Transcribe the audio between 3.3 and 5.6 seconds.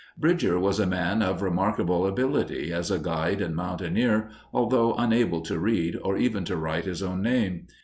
and mountaineer, although unable to